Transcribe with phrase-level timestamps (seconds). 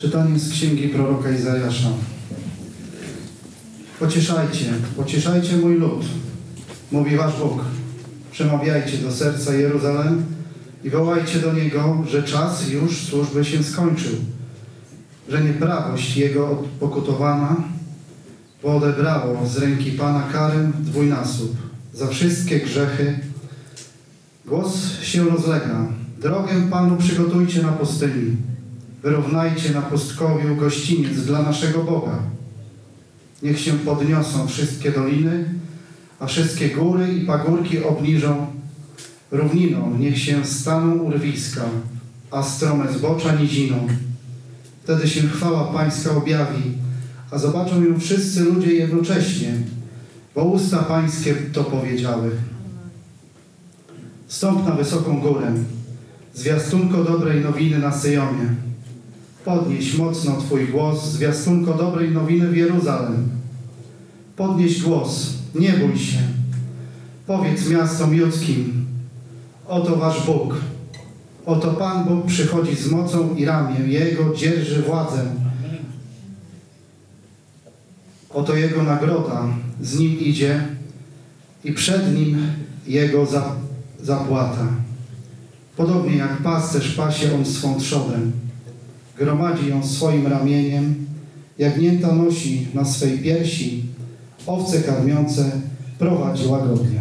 [0.00, 1.88] Czytanie z księgi proroka Izajasza.
[4.00, 4.64] Pocieszajcie,
[4.96, 6.04] pocieszajcie mój lud,
[6.92, 7.64] mówi wasz Bóg.
[8.32, 10.24] Przemawiajcie do serca Jeruzalem
[10.84, 14.12] i wołajcie do niego, że czas już służby się skończył,
[15.28, 17.56] że nieprawość jego pokutowana,
[18.62, 21.56] bo odebrało z ręki Pana karę dwójnasób
[21.94, 23.18] za wszystkie grzechy.
[24.46, 25.86] Głos się rozlega.
[26.18, 28.47] Drogę Panu przygotujcie na pustyni.
[29.02, 32.18] Wyrównajcie na pustkowiu gościniec dla naszego Boga.
[33.42, 35.44] Niech się podniosą wszystkie doliny,
[36.20, 38.46] a wszystkie góry i pagórki obniżą
[39.30, 39.96] równiną.
[39.98, 41.64] Niech się staną urwiska,
[42.30, 43.86] a strome zbocza niziną.
[44.82, 46.62] Wtedy się chwała Pańska objawi,
[47.30, 49.52] a zobaczą ją wszyscy ludzie jednocześnie,
[50.34, 52.30] bo usta Pańskie to powiedziały.
[54.28, 55.52] Stąp na wysoką górę,
[56.34, 58.67] zwiastunko dobrej nowiny na Syjonie.
[59.48, 63.28] Podnieś mocno Twój głos, zwiastunko dobrej nowiny w Jeruzalem.
[64.36, 66.18] Podnieś głos, nie bój się.
[67.26, 68.86] Powiedz miastom judzkim,
[69.68, 70.54] oto Wasz Bóg.
[71.46, 75.24] Oto Pan Bóg przychodzi z mocą i ramię Jego dzierży władzę.
[78.30, 79.44] Oto Jego nagroda
[79.82, 80.66] z Nim idzie
[81.64, 82.52] i przed Nim
[82.86, 83.52] Jego za,
[84.02, 84.66] zapłata.
[85.76, 88.18] Podobnie jak pasterz pasie On swą trzodę
[89.18, 90.94] gromadzi ją swoim ramieniem,
[91.58, 93.84] jagnięta nosi na swej piersi,
[94.46, 95.50] owce karmiące
[95.98, 97.00] prowadzi łagodnie.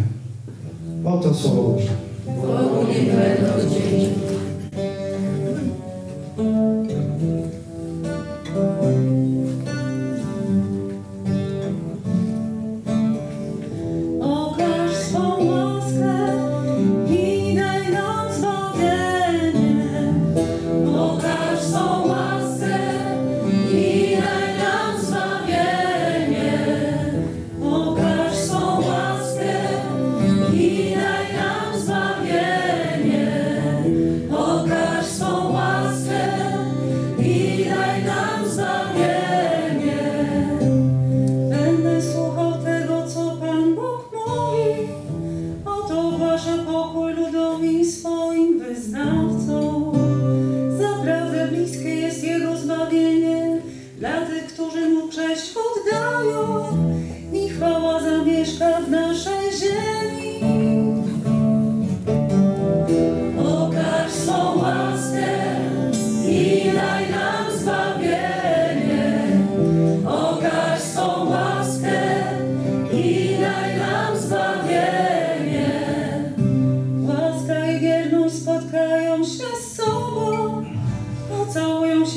[1.06, 1.92] Oto słowo Boże.
[2.26, 4.27] Bogu będą.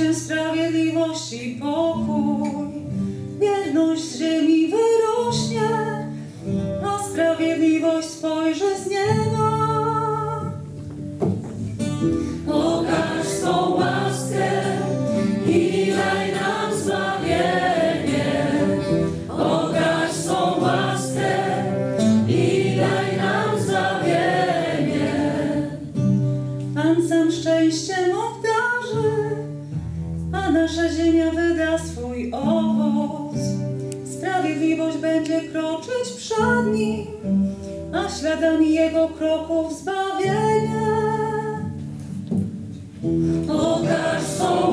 [0.08, 2.70] W sprawiedliwości pokój.
[3.40, 5.68] Wierność ziemi wyrośnie,
[6.86, 8.99] a sprawiedliwość spojrzy z nieba.
[38.10, 40.90] Śladami jego kroków zbawienie.
[43.48, 44.72] Okaż swą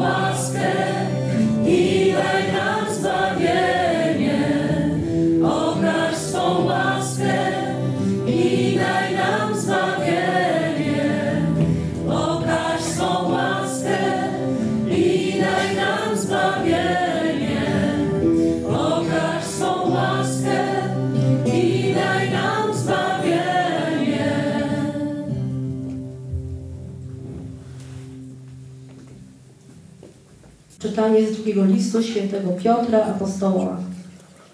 [31.57, 33.77] drugiego listu świętego Piotra Apostoła.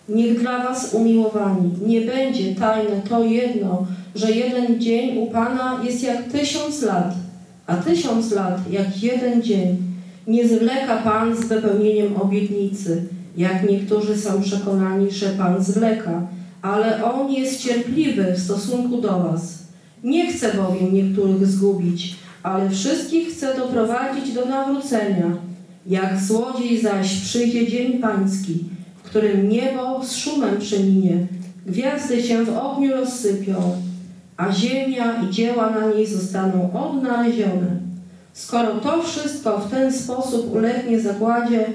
[0.10, 6.04] Niech dla was umiłowani nie będzie tajne to jedno, że jeden dzień u Pana jest
[6.04, 7.14] jak tysiąc lat,
[7.68, 9.78] a tysiąc lat jak jeden dzień.
[10.28, 13.04] Nie zwleka Pan z wypełnieniem obietnicy,
[13.38, 16.28] jak niektórzy są przekonani, że Pan zwleka,
[16.62, 19.64] ale On jest cierpliwy w stosunku do was.
[20.04, 25.53] Nie chce bowiem niektórych zgubić, ale wszystkich chce doprowadzić do nawrócenia.
[25.88, 28.60] Jak złodziej zaś przyjdzie dzień pański,
[29.04, 31.28] w którym niebo z szumem przeminie,
[31.66, 33.82] gwiazdy się w ogniu rozsypią,
[34.38, 37.84] a ziemia i dzieła na niej zostaną odnalezione.
[38.34, 41.66] Skoro to wszystko w ten sposób ulegnie zagładzie,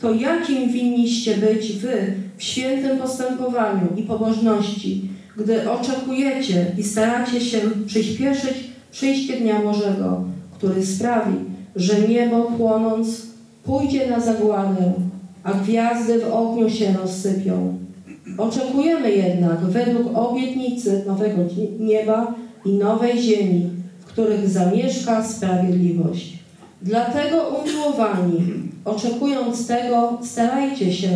[0.00, 7.58] to jakim winniście być wy w świętym postępowaniu i pobożności, gdy oczekujecie i staracie się
[7.86, 8.54] przyspieszyć
[8.90, 11.34] przyjście Dnia Bożego, który sprawi,
[11.76, 13.33] że niebo płonąc
[13.64, 14.92] pójdzie na zagładę,
[15.42, 17.78] a gwiazdy w ogniu się rozsypią.
[18.38, 21.42] Oczekujemy jednak według obietnicy nowego
[21.80, 22.34] nieba
[22.64, 23.70] i nowej ziemi,
[24.00, 26.38] w których zamieszka sprawiedliwość.
[26.82, 28.42] Dlatego umiłowani,
[28.84, 31.08] oczekując tego, starajcie się,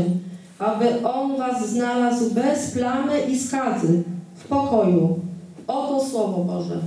[0.59, 4.03] aby On was znalazł bez plamy i skazy,
[4.35, 5.19] w pokoju.
[5.67, 6.79] Oto Słowo Boże.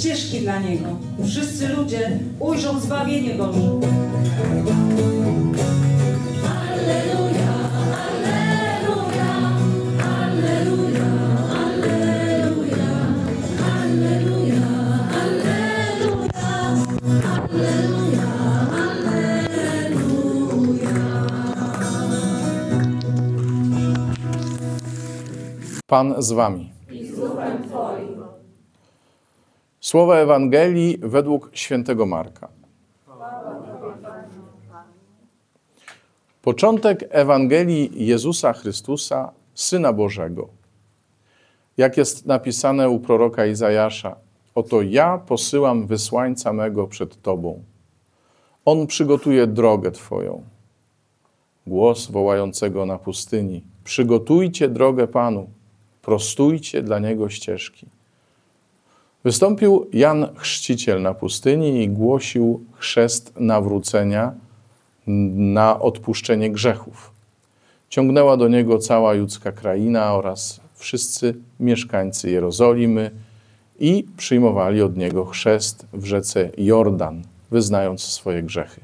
[0.00, 0.88] Ścieżki dla Niego.
[1.26, 3.60] Wszyscy ludzie ujrzą zbawienie Boże.
[25.86, 26.79] Pan z wami.
[29.90, 32.48] Słowa Ewangelii według świętego Marka.
[36.42, 40.48] Początek Ewangelii Jezusa Chrystusa, Syna Bożego.
[41.76, 44.16] Jak jest napisane u proroka Izajasza,
[44.54, 47.62] oto ja posyłam wysłańca mego przed Tobą.
[48.64, 50.42] On przygotuje drogę Twoją.
[51.66, 53.62] Głos wołającego na pustyni.
[53.84, 55.50] Przygotujcie drogę Panu,
[56.02, 57.99] prostujcie dla Niego ścieżki.
[59.24, 64.34] Wystąpił Jan Chrzciciel na pustyni i głosił chrzest nawrócenia
[65.06, 67.10] na odpuszczenie grzechów.
[67.88, 73.10] Ciągnęła do niego cała judzka kraina oraz wszyscy mieszkańcy Jerozolimy
[73.80, 78.80] i przyjmowali od niego chrzest w rzece Jordan, wyznając swoje grzechy.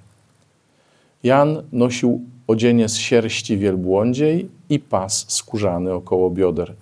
[1.23, 6.75] Jan nosił odzienie z sierści wielbłądziej i pas skórzany około bioder,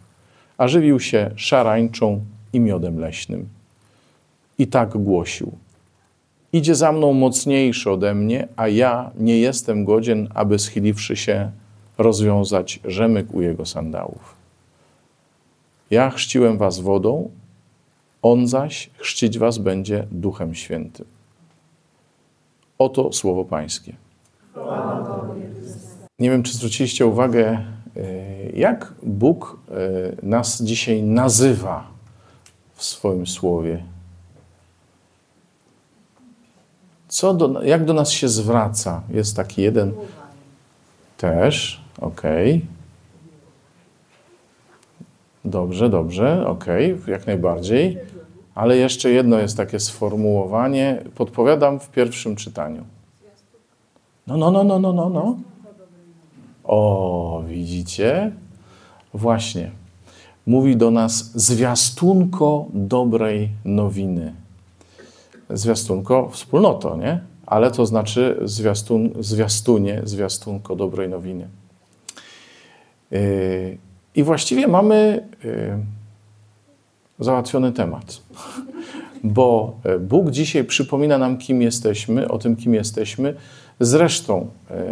[0.59, 2.21] a żywił się szarańczą
[2.55, 3.49] i miodem leśnym.
[4.59, 5.53] I tak głosił:
[6.53, 11.51] Idzie za mną mocniejszy ode mnie, a ja nie jestem godzien, aby schyliwszy się,
[11.99, 14.35] rozwiązać rzemyk u jego sandałów.
[15.91, 17.31] Ja chrzciłem was wodą,
[18.23, 21.07] on zaś chrzcić was będzie Duchem Świętym.
[22.79, 23.93] Oto słowo Pańskie.
[26.19, 27.65] Nie wiem, czy zwróciliście uwagę,
[27.97, 29.59] y, jak Bóg
[30.23, 31.94] y, nas dzisiaj nazywa
[32.75, 33.85] w swoim słowie.
[37.09, 39.03] Co do, jak do nas się zwraca?
[39.11, 39.93] Jest taki jeden
[41.17, 42.67] też, okej.
[45.45, 47.99] Dobrze, dobrze, okej, jak najbardziej.
[48.55, 52.85] Ale jeszcze jedno jest takie sformułowanie, podpowiadam w pierwszym czytaniu.
[54.27, 55.37] No, no, no, no, no, no, no.
[56.65, 58.33] O, widzicie?
[59.15, 59.71] Właśnie.
[60.47, 64.35] Mówi do nas zwiastunko dobrej nowiny.
[65.51, 67.21] Zwiastunko, wspólnoto, nie?
[67.47, 71.49] Ale to znaczy zwiastun, zwiastunie, zwiastunko dobrej nowiny.
[73.11, 73.79] Yy,
[74.15, 75.79] I właściwie mamy yy,
[77.19, 78.21] załatwiony temat.
[79.25, 83.35] Bo e, Bóg dzisiaj przypomina nam, kim jesteśmy, o tym, kim jesteśmy.
[83.81, 84.85] Zresztą e,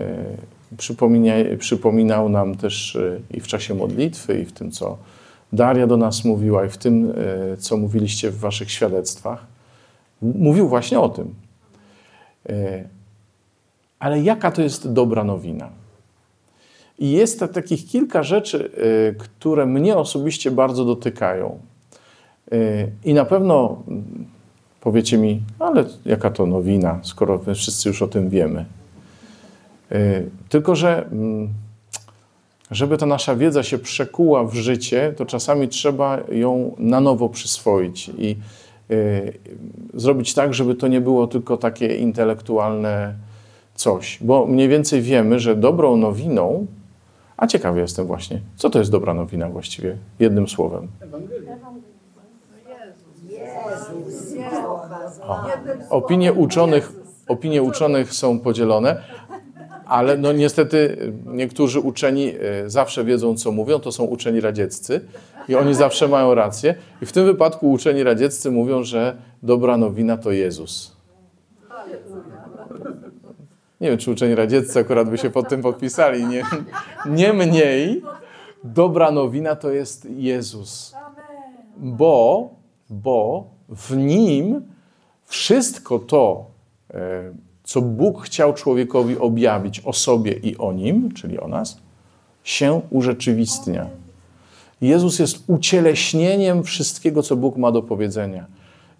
[0.77, 4.99] przypomina, przypominał nam też e, i w czasie modlitwy, i w tym, co
[5.53, 7.13] Daria do nas mówiła, i w tym,
[7.53, 9.47] e, co mówiliście w waszych świadectwach.
[10.23, 11.35] Mówił właśnie o tym.
[12.49, 12.85] E,
[13.99, 15.69] ale jaka to jest dobra nowina?
[16.99, 18.71] I jest to takich kilka rzeczy,
[19.11, 21.59] e, które mnie osobiście bardzo dotykają.
[23.05, 24.27] I na pewno mm,
[24.81, 28.65] powiecie mi, ale jaka to nowina, skoro my wszyscy już o tym wiemy.
[30.49, 31.49] Tylko, że mm,
[32.73, 38.11] żeby ta nasza wiedza się przekuła w życie, to czasami trzeba ją na nowo przyswoić
[38.19, 38.37] i
[38.91, 38.95] e,
[39.95, 43.15] zrobić tak, żeby to nie było tylko takie intelektualne
[43.75, 46.67] coś, bo mniej więcej wiemy, że dobrą nowiną,
[47.37, 50.89] a ciekawy jestem właśnie, co to jest dobra nowina właściwie, jednym słowem.
[55.23, 55.41] O,
[55.91, 56.93] opinie uczonych,
[57.29, 59.03] opinie uczonych są podzielone,
[59.93, 60.97] ale no niestety
[61.27, 65.01] niektórzy uczeni e, zawsze wiedzą, co mówią, to są uczeni radzieccy
[65.49, 66.75] i oni zawsze mają rację.
[67.03, 70.97] I w tym wypadku uczeni radzieccy mówią, że dobra nowina to Jezus.
[73.81, 76.27] Nie wiem, czy uczeni radzieccy akurat by się pod tym podpisali.
[76.27, 76.43] Nie,
[77.07, 78.03] niemniej,
[78.65, 80.95] dobra nowina to jest Jezus.
[81.77, 82.51] Bo,
[82.91, 84.63] bo w nim
[85.27, 86.47] wszystko to,
[86.95, 87.33] e,
[87.73, 91.81] co Bóg chciał człowiekowi objawić o sobie i o nim, czyli o nas,
[92.45, 93.87] się urzeczywistnia.
[94.81, 98.47] Jezus jest ucieleśnieniem wszystkiego, co Bóg ma do powiedzenia.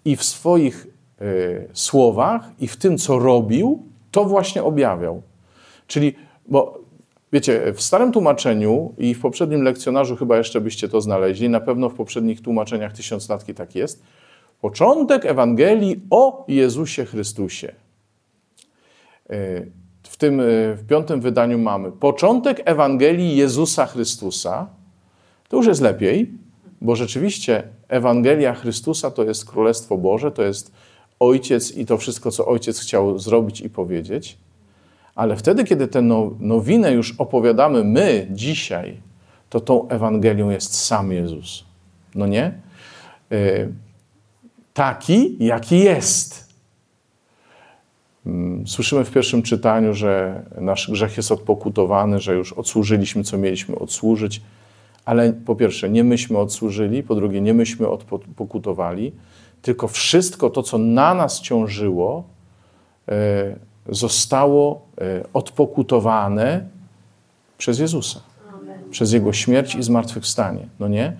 [0.05, 0.87] I w swoich
[1.21, 1.25] e,
[1.73, 5.21] słowach, i w tym, co robił, to właśnie objawiał.
[5.87, 6.15] Czyli,
[6.47, 6.79] bo
[7.33, 11.89] wiecie, w starym tłumaczeniu i w poprzednim lekcjonarzu chyba jeszcze byście to znaleźli, na pewno
[11.89, 14.03] w poprzednich tłumaczeniach tysiąclatki tak jest.
[14.61, 17.82] Początek Ewangelii o Jezusie Chrystusie.
[19.29, 19.33] E,
[20.03, 20.43] W tym e,
[20.75, 24.67] w piątym wydaniu mamy początek Ewangelii Jezusa Chrystusa.
[25.49, 26.31] To już jest lepiej,
[26.81, 30.71] bo rzeczywiście Ewangelia Chrystusa to jest Królestwo Boże, to jest
[31.19, 34.37] Ojciec i to wszystko, co Ojciec chciał zrobić i powiedzieć.
[35.15, 38.97] Ale wtedy, kiedy tę now- nowinę już opowiadamy my dzisiaj,
[39.49, 41.63] to tą Ewangelią jest sam Jezus.
[42.15, 42.53] No nie?
[43.31, 43.73] Y,
[44.73, 46.42] Taki, jaki jest.
[48.25, 53.79] Mm, Słyszymy w pierwszym czytaniu, że nasz grzech jest odpokutowany, że już odsłużyliśmy, co mieliśmy
[53.79, 54.41] odsłużyć.
[55.05, 59.11] Ale po pierwsze, nie myśmy odsłużyli, po drugie, nie myśmy odpokutowali,
[59.61, 62.23] tylko wszystko to, co na nas ciążyło,
[63.07, 63.55] e,
[63.89, 66.67] zostało e, odpokutowane
[67.57, 68.19] przez Jezusa.
[68.91, 70.67] Przez Jego śmierć i zmartwychwstanie.
[70.79, 71.17] No nie?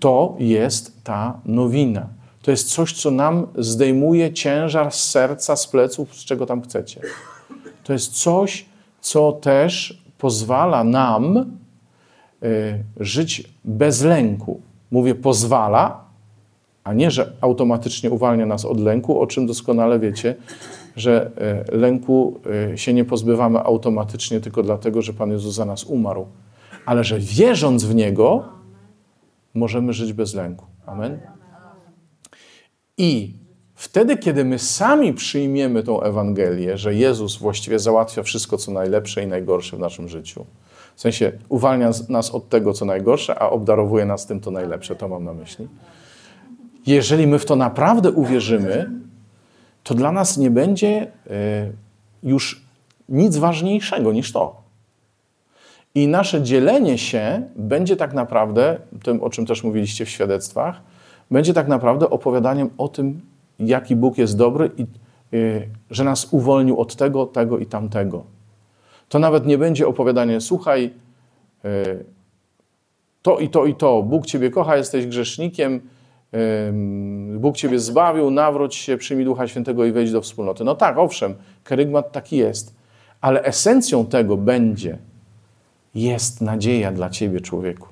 [0.00, 2.08] To jest ta nowina.
[2.44, 7.00] To jest coś, co nam zdejmuje ciężar z serca, z pleców, z czego tam chcecie.
[7.84, 8.66] To jest coś,
[9.00, 14.60] co też pozwala nam y, żyć bez lęku.
[14.90, 16.04] Mówię pozwala,
[16.84, 20.34] a nie, że automatycznie uwalnia nas od lęku, o czym doskonale wiecie,
[20.96, 21.30] że
[21.72, 22.40] y, lęku
[22.74, 26.26] y, się nie pozbywamy automatycznie tylko dlatego, że Pan Jezus za nas umarł,
[26.86, 28.44] ale że wierząc w Niego,
[29.54, 30.64] możemy żyć bez lęku.
[30.86, 31.33] Amen.
[32.98, 33.34] I
[33.74, 39.26] wtedy, kiedy my sami przyjmiemy tą Ewangelię, że Jezus właściwie załatwia wszystko, co najlepsze i
[39.26, 40.46] najgorsze w naszym życiu,
[40.96, 45.08] w sensie uwalnia nas od tego, co najgorsze, a obdarowuje nas tym, co najlepsze, to
[45.08, 45.68] mam na myśli.
[46.86, 48.90] Jeżeli my w to naprawdę uwierzymy,
[49.82, 51.70] to dla nas nie będzie e,
[52.22, 52.64] już
[53.08, 54.62] nic ważniejszego niż to.
[55.94, 60.80] I nasze dzielenie się będzie tak naprawdę, tym o czym też mówiliście w świadectwach,
[61.30, 63.20] będzie tak naprawdę opowiadaniem o tym,
[63.58, 64.86] jaki Bóg jest dobry i
[65.36, 68.24] y, że nas uwolnił od tego, tego i tamtego.
[69.08, 70.90] To nawet nie będzie opowiadanie, słuchaj,
[71.64, 72.04] y,
[73.22, 75.80] to i to i to, Bóg Ciebie kocha, jesteś grzesznikiem,
[76.68, 80.64] ym, Bóg Ciebie zbawił, nawróć się, przyjmij Ducha Świętego i wejdź do wspólnoty.
[80.64, 82.74] No tak, owszem, kerygmat taki jest,
[83.20, 84.98] ale esencją tego będzie,
[85.94, 87.88] jest nadzieja dla Ciebie, człowieku.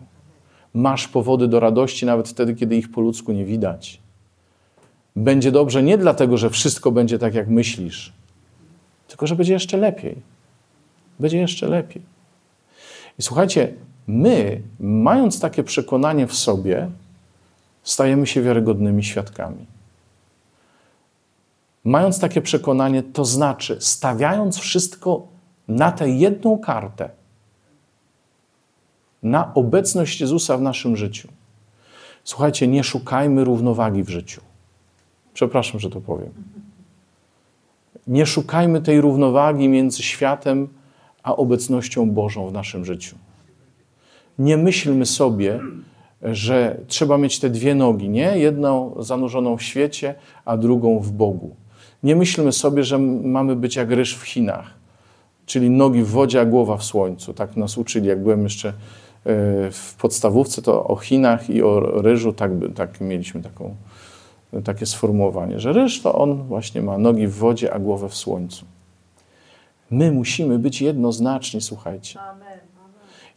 [0.75, 4.01] Masz powody do radości nawet wtedy, kiedy ich po ludzku nie widać.
[5.17, 8.13] Będzie dobrze nie dlatego, że wszystko będzie tak, jak myślisz,
[9.09, 10.17] tylko że będzie jeszcze lepiej.
[11.21, 12.03] Będzie jeszcze lepiej.
[13.19, 13.75] I słuchajcie,
[14.07, 16.91] my, mając takie przekonanie w sobie,
[17.83, 19.67] stajemy się wiarygodnymi świadkami.
[21.85, 25.27] Mając takie przekonanie, to znaczy, stawiając wszystko
[25.69, 27.11] na tę jedną kartę,
[29.23, 31.29] na obecność Jezusa w naszym życiu.
[32.25, 34.41] Słuchajcie, nie szukajmy równowagi w życiu.
[35.35, 36.31] Przepraszam, że to powiem.
[38.07, 40.69] Nie szukajmy tej równowagi między światem
[41.23, 43.17] a obecnością Bożą w naszym życiu.
[44.39, 45.61] Nie myślmy sobie,
[46.23, 48.39] że trzeba mieć te dwie nogi, nie?
[48.39, 50.15] Jedną zanurzoną w świecie,
[50.45, 51.57] a drugą w Bogu.
[52.03, 54.75] Nie myślmy sobie, że mamy być jak ryż w Chinach,
[55.47, 57.35] czyli nogi w wodzie, a głowa w słońcu.
[57.35, 58.73] Tak nas uczyli, jak byłem jeszcze
[59.73, 63.75] w podstawówce, to o Chinach i o ryżu tak, tak mieliśmy taką,
[64.65, 68.65] takie sformułowanie, że ryż to on właśnie ma nogi w wodzie, a głowę w słońcu.
[69.91, 72.19] My musimy być jednoznaczni, słuchajcie.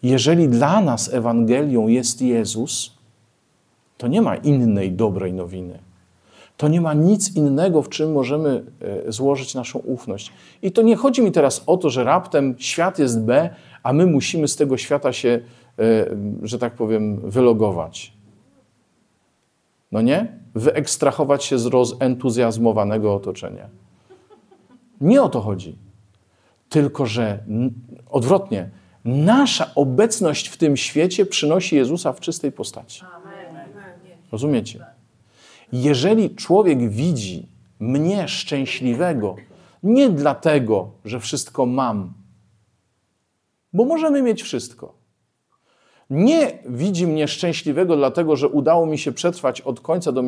[0.04, 2.92] Jeżeli dla nas Ewangelią jest Jezus,
[3.98, 5.80] to nie ma innej dobrej nowiny.
[6.58, 8.63] to nie ma nic innego, w czym możemy
[9.08, 10.32] e, złożyć naszą ufność.
[10.62, 13.50] I to nie chodzi mi teraz o to, że raptem świat jest B,
[13.84, 15.39] a my musimy z tego świata się,
[16.44, 18.13] że tak powiem, wylogować.
[19.91, 20.39] No nie?
[20.55, 23.70] Wyekstrahować się z rozentuzjazmowanego otoczenia.
[25.01, 25.77] Nie o to chodzi.
[26.70, 27.44] Tylko, że
[28.10, 28.70] odwrotnie,
[29.05, 33.03] nasza obecność w tym świecie przynosi Jezusa w czystej postaci.
[34.32, 34.86] Rozumiecie?
[35.72, 37.48] Jeżeli człowiek widzi
[37.79, 39.36] mnie szczęśliwego,
[39.84, 42.13] nie dlatego, że wszystko mam,
[43.74, 44.94] bo możemy mieć wszystko.
[46.10, 50.24] Nie widzi mnie szczęśliwego, dlatego że udało mi się przetrwać od, końca do,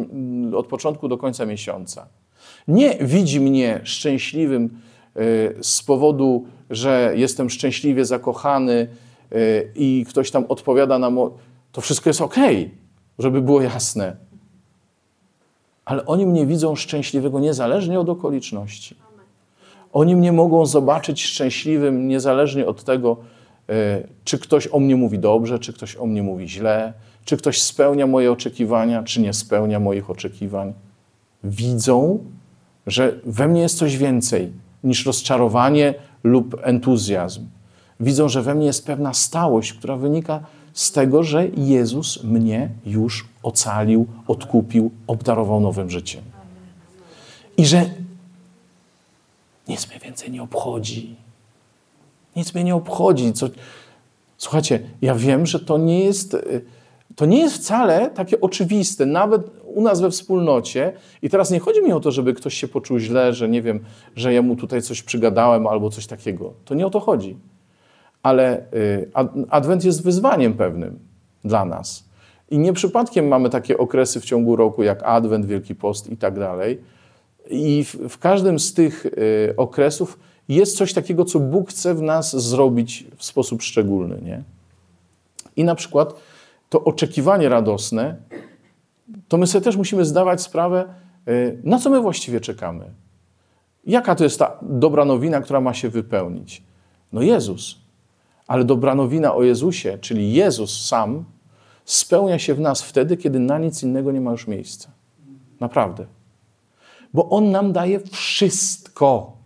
[0.58, 2.08] od początku do końca miesiąca.
[2.68, 4.80] Nie widzi mnie szczęśliwym
[5.18, 8.88] y, z powodu, że jestem szczęśliwie zakochany
[9.32, 11.10] y, i ktoś tam odpowiada na.
[11.10, 11.32] Mo-
[11.72, 12.36] to wszystko jest ok,
[13.20, 14.16] żeby było jasne.
[15.86, 18.96] Ale oni mnie widzą szczęśliwego niezależnie od okoliczności.
[19.94, 23.18] Oni mnie mogą zobaczyć szczęśliwym niezależnie od tego,
[24.24, 26.94] czy ktoś o mnie mówi dobrze, czy ktoś o mnie mówi źle,
[27.26, 30.74] czy ktoś spełnia moje oczekiwania, czy nie spełnia moich oczekiwań.
[31.44, 32.20] Widzą,
[32.88, 34.52] że we mnie jest coś więcej
[34.84, 35.94] niż rozczarowanie
[36.24, 37.46] lub entuzjazm.
[38.00, 40.40] Widzą, że we mnie jest pewna stałość, która wynika
[40.74, 46.22] z tego, że Jezus mnie już ocalił, odkupił, obdarował nowym życiem.
[47.58, 47.90] I że
[49.68, 51.16] nic mnie więcej nie obchodzi.
[52.38, 53.34] Nic mnie nie obchodzi.
[53.34, 53.50] Co...
[54.38, 56.66] Słuchajcie, ja wiem, że to nie jest, y,
[57.16, 60.94] to nie jest wcale takie oczywiste, nawet u nas we wspólnocie.
[61.22, 63.80] I teraz nie chodzi mi o to, żeby ktoś się poczuł źle, że nie wiem,
[64.16, 66.54] że ja mu tutaj coś przygadałem albo coś takiego.
[66.66, 67.38] To nie o to chodzi.
[68.24, 71.00] Ale y, ad- Adwent jest wyzwaniem pewnym
[71.46, 72.04] dla nas.
[72.50, 76.40] I nie przypadkiem mamy takie okresy w ciągu roku, jak Adwent, Wielki Post i tak
[76.40, 76.82] dalej.
[77.50, 80.20] I w, w każdym z tych y, okresów
[80.56, 84.22] jest coś takiego, co Bóg chce w nas zrobić w sposób szczególny.
[84.22, 84.44] Nie?
[85.56, 86.14] I na przykład
[86.70, 88.16] to oczekiwanie radosne,
[89.28, 90.86] to my sobie też musimy zdawać sprawę,
[91.28, 92.86] y, na co my właściwie czekamy.
[93.86, 96.64] Jaka to jest ta dobra nowina, która ma się wypełnić?
[97.14, 97.76] No Jezus.
[98.48, 101.26] Ale dobra nowina o Jezusie, czyli Jezus sam,
[101.86, 104.90] spełnia się w nas wtedy, kiedy na nic innego nie ma już miejsca.
[105.60, 106.06] Naprawdę.
[107.14, 109.37] Bo On nam daje wszystko,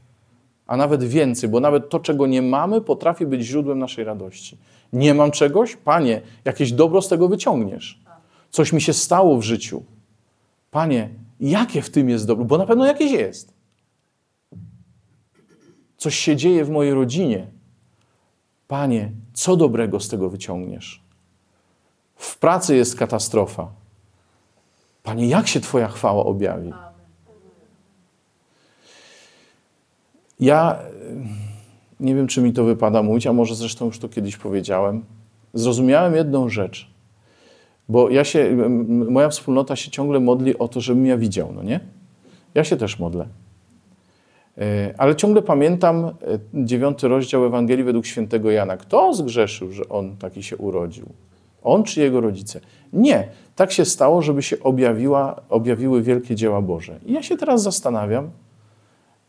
[0.71, 4.57] a nawet więcej, bo nawet to, czego nie mamy, potrafi być źródłem naszej radości.
[4.93, 5.75] Nie mam czegoś?
[5.75, 7.99] Panie, jakieś dobro z tego wyciągniesz.
[8.49, 9.83] Coś mi się stało w życiu.
[10.71, 12.45] Panie, jakie w tym jest dobro?
[12.45, 13.53] Bo na pewno jakieś jest.
[15.97, 17.47] Coś się dzieje w mojej rodzinie.
[18.67, 21.03] Panie, co dobrego z tego wyciągniesz?
[22.15, 23.67] W pracy jest katastrofa.
[25.03, 26.73] Panie, jak się Twoja chwała objawi?
[30.41, 30.81] Ja e,
[31.99, 35.03] nie wiem, czy mi to wypada mówić, a może zresztą już to kiedyś powiedziałem.
[35.53, 36.91] Zrozumiałem jedną rzecz,
[37.89, 38.55] bo ja się,
[39.09, 41.79] moja wspólnota się ciągle modli o to, żebym ja widział, no nie?
[42.55, 43.27] Ja się też modlę.
[44.57, 46.11] E, Ale ciągle pamiętam e,
[46.53, 48.77] dziewiąty rozdział Ewangelii według świętego Jana.
[48.77, 51.05] Kto zgrzeszył, że on taki się urodził?
[51.63, 52.59] On czy jego rodzice?
[52.93, 53.27] Nie.
[53.55, 56.99] Tak się stało, żeby się objawiła, objawiły wielkie dzieła Boże.
[57.05, 58.29] I ja się teraz zastanawiam,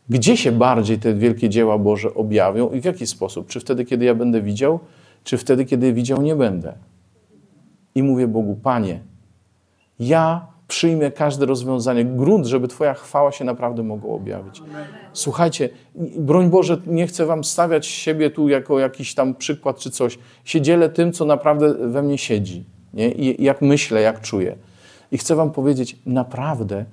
[0.09, 3.47] gdzie się bardziej te wielkie dzieła Boże objawią i w jaki sposób?
[3.47, 4.79] Czy wtedy, kiedy ja będę widział,
[5.23, 6.73] czy wtedy, kiedy widział nie będę?
[7.95, 8.99] I mówię Bogu, Panie,
[9.99, 14.61] ja przyjmę każde rozwiązanie, grunt, żeby Twoja chwała się naprawdę mogła objawić.
[15.13, 15.69] Słuchajcie,
[16.17, 20.19] broń Boże, nie chcę Wam stawiać siebie tu jako jakiś tam przykład czy coś.
[20.43, 22.63] Się dzielę tym, co naprawdę we mnie siedzi,
[22.93, 23.11] nie?
[23.11, 24.55] I jak myślę, jak czuję.
[25.11, 26.85] I chcę Wam powiedzieć, naprawdę,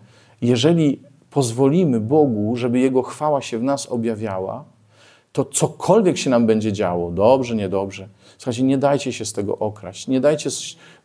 [0.43, 4.65] jeżeli pozwolimy Bogu, żeby Jego chwała się w nas objawiała,
[5.33, 10.09] to cokolwiek się nam będzie działo, dobrze, niedobrze, słuchajcie, nie dajcie się z tego okraść.
[10.09, 10.51] Nie, dajcie,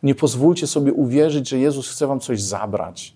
[0.02, 3.14] nie pozwólcie sobie uwierzyć, że Jezus chce wam coś zabrać.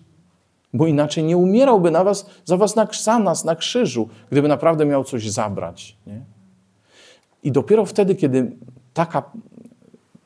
[0.73, 4.85] Bo inaczej nie umierałby na was, za was na, za nas na krzyżu, gdyby naprawdę
[4.85, 5.97] miał coś zabrać.
[6.07, 6.21] Nie?
[7.43, 8.51] I dopiero wtedy, kiedy
[8.93, 9.23] taka,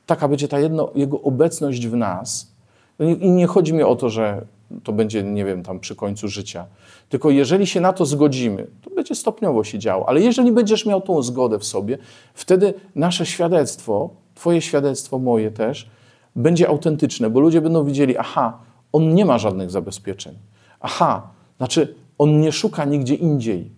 [0.05, 2.55] taka będzie ta jedno, Jego obecność w nas,
[2.99, 4.45] i nie chodzi mi o to, że
[4.83, 6.65] to będzie, nie wiem, tam przy końcu życia.
[7.09, 10.09] Tylko jeżeli się na to zgodzimy, to będzie stopniowo się działo.
[10.09, 11.97] Ale jeżeli będziesz miał tą zgodę w sobie,
[12.33, 15.89] wtedy nasze świadectwo, Twoje świadectwo, moje też,
[16.35, 18.59] będzie autentyczne, bo ludzie będą widzieli, aha,
[18.91, 20.35] on nie ma żadnych zabezpieczeń.
[20.79, 23.71] Aha, znaczy on nie szuka nigdzie indziej.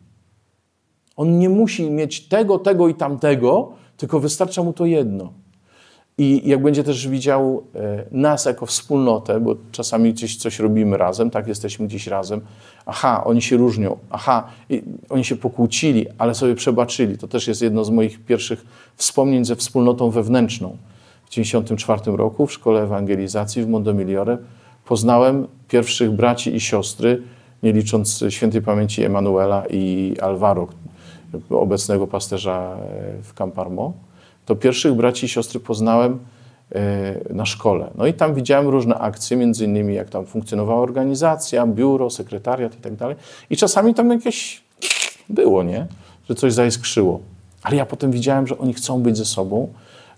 [1.16, 5.34] On nie musi mieć tego, tego i tamtego, tylko wystarcza mu to jedno.
[6.20, 11.30] I jak będzie też widział e, nas jako wspólnotę, bo czasami gdzieś coś robimy razem,
[11.30, 12.42] tak, jesteśmy gdzieś razem,
[12.86, 14.48] aha, oni się różnią, aha,
[15.10, 17.18] oni się pokłócili, ale sobie przebaczyli.
[17.18, 20.78] To też jest jedno z moich pierwszych wspomnień ze wspólnotą wewnętrzną.
[21.26, 24.38] W 1994 roku w Szkole Ewangelizacji w Mondomiliore
[24.86, 27.22] poznałem pierwszych braci i siostry,
[27.64, 30.68] nie licząc świętej pamięci Emanuela i Alvaro,
[31.50, 34.07] obecnego pasterza e, w Camparmo,
[34.48, 36.20] to pierwszych braci i siostry poznałem
[36.76, 37.90] e, na szkole.
[37.96, 42.82] No i tam widziałem różne akcje, między innymi jak tam funkcjonowała organizacja, biuro, sekretariat i
[42.82, 43.16] tak dalej.
[43.50, 44.64] I czasami tam jakieś
[45.30, 45.88] było, nie?
[46.30, 47.20] Że coś zaiskrzyło.
[47.64, 49.68] Ale ja potem widziałem, że oni chcą być ze sobą,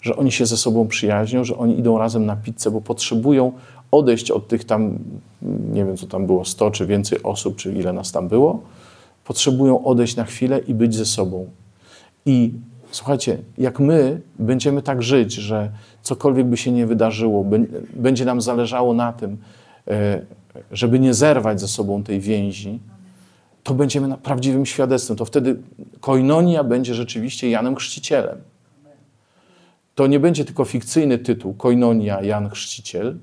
[0.02, 3.52] że oni się ze sobą przyjaźnią, że oni idą razem na pizzę, bo potrzebują
[3.92, 4.98] odejść od tych tam,
[5.74, 8.62] nie wiem co tam było, 100 czy więcej osób, czy ile nas tam było,
[9.24, 11.48] potrzebują odejść na chwilę i być ze sobą.
[12.26, 12.52] I
[12.92, 15.72] słuchajcie, jak my będziemy tak żyć, że
[16.02, 19.38] cokolwiek by się nie wydarzyło, bę- będzie nam zależało na tym,
[19.88, 20.22] e,
[20.72, 22.80] żeby nie zerwać ze sobą tej więzi,
[23.64, 25.18] to będziemy prawdziwym świadectwem.
[25.18, 25.60] To wtedy
[26.00, 28.38] koinonia będzie rzeczywiście Janem Chrzcicielem.
[29.96, 33.18] To nie będzie tylko fikcyjny tytuł Koinonia Jan Chrzciciel,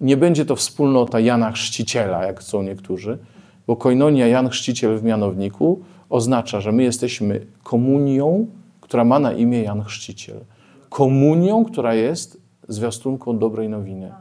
[0.00, 3.18] nie będzie to wspólnota Jana Chrzciciela, jak chcą niektórzy,
[3.66, 8.46] bo koinonia Jan Chrzciciel w mianowniku oznacza, że my jesteśmy komunią,
[8.90, 10.40] która ma na imię Jan Chrzciciel.
[10.88, 14.12] Komunią, która jest zwiastunką dobrej nowiny.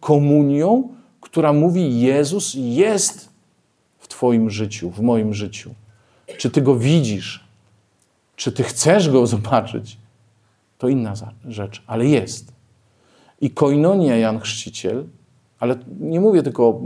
[0.00, 0.88] Komunią,
[1.20, 3.28] która mówi: Jezus jest
[3.98, 5.74] w Twoim życiu, w moim życiu.
[6.38, 7.44] Czy Ty go widzisz?
[8.36, 9.98] Czy Ty chcesz go zobaczyć?
[10.78, 11.14] To inna
[11.48, 12.52] rzecz, ale jest.
[13.40, 15.04] I koinonia Jan Chrzciciel,
[15.60, 16.80] ale nie mówię tylko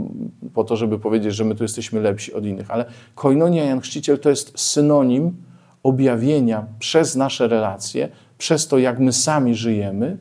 [0.53, 2.85] po to, żeby powiedzieć, że my tu jesteśmy lepsi od innych, ale
[3.15, 5.45] koinonia Jan Chrzciciel to jest synonim
[5.85, 10.17] objawienia przez nasze relacje, przez to, jak my sami żyjemy,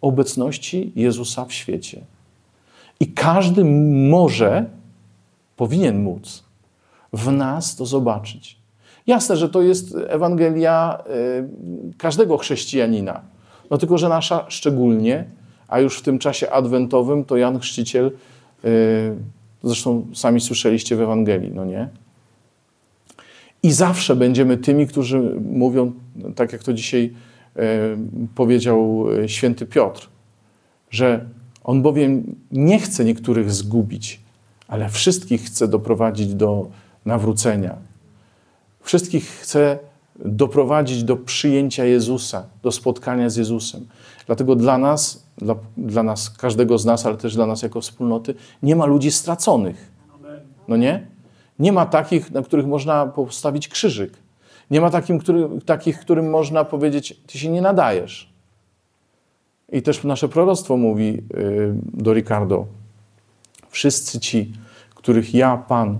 [0.00, 2.00] obecności Jezusa w świecie.
[3.00, 3.64] I każdy
[4.10, 4.64] może,
[5.56, 6.44] powinien móc
[7.12, 8.58] w nas to zobaczyć.
[9.06, 10.98] Jasne, że to jest Ewangelia
[11.90, 13.20] y, każdego chrześcijanina.
[13.70, 15.24] No tylko, że nasza szczególnie,
[15.68, 18.12] a już w tym czasie adwentowym to Jan Chrzciciel,
[18.64, 19.16] y,
[19.62, 21.88] zresztą sami słyszeliście w Ewangelii, no nie?
[23.62, 25.92] I zawsze będziemy tymi, którzy mówią,
[26.36, 27.14] tak jak to dzisiaj
[27.56, 27.60] y,
[28.34, 30.08] powiedział y, święty Piotr,
[30.90, 31.24] że
[31.64, 34.20] on bowiem nie chce niektórych zgubić,
[34.68, 36.70] ale wszystkich chce doprowadzić do
[37.04, 37.76] nawrócenia.
[38.80, 39.78] Wszystkich chce
[40.24, 43.86] doprowadzić do przyjęcia Jezusa, do spotkania z Jezusem.
[44.26, 48.34] Dlatego dla nas, dla, dla nas, każdego z nas, ale też dla nas jako wspólnoty,
[48.62, 49.92] nie ma ludzi straconych.
[50.68, 51.06] No nie?
[51.58, 54.12] Nie ma takich, na których można postawić krzyżyk.
[54.70, 58.32] Nie ma takim, który, takich, którym można powiedzieć, ty się nie nadajesz.
[59.72, 62.66] I też nasze proroctwo mówi y, do Ricardo,
[63.70, 64.52] wszyscy ci,
[64.94, 65.98] których ja, Pan,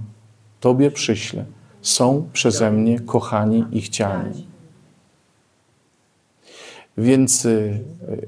[0.60, 1.44] Tobie przyślę,
[1.82, 4.46] są przeze mnie kochani i chciani.
[6.98, 8.26] Więc, y, y,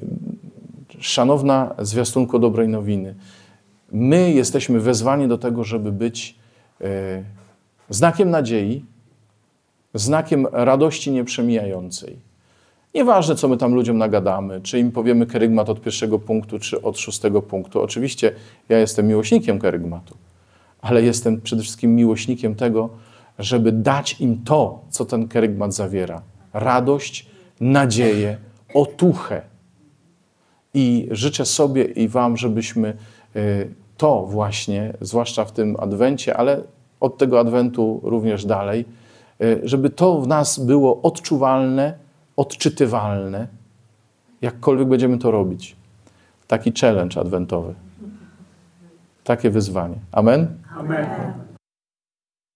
[1.00, 3.14] szanowna zwiastunko dobrej nowiny,
[3.92, 6.39] my jesteśmy wezwani do tego, żeby być
[7.90, 8.84] znakiem nadziei,
[9.94, 12.16] znakiem radości nieprzemijającej.
[12.94, 16.98] Nieważne, co my tam ludziom nagadamy, czy im powiemy kerygmat od pierwszego punktu, czy od
[16.98, 17.80] szóstego punktu.
[17.80, 18.32] Oczywiście
[18.68, 20.16] ja jestem miłośnikiem kerygmatu,
[20.80, 22.90] ale jestem przede wszystkim miłośnikiem tego,
[23.38, 26.22] żeby dać im to, co ten kerygmat zawiera.
[26.52, 27.26] Radość,
[27.60, 28.38] nadzieję,
[28.74, 29.42] otuchę.
[30.74, 32.96] I życzę sobie i Wam, żebyśmy
[33.36, 36.62] y, to właśnie, zwłaszcza w tym adwencie, ale
[37.00, 38.84] od tego adwentu również dalej,
[39.42, 41.94] y, żeby to w nas było odczuwalne,
[42.36, 43.46] odczytywalne,
[44.42, 45.76] jakkolwiek będziemy to robić.
[46.48, 47.74] Taki challenge adwentowy.
[49.24, 49.96] Takie wyzwanie.
[50.12, 50.46] Amen?
[50.78, 51.06] Amen.